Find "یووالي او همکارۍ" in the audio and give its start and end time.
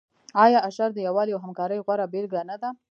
1.07-1.79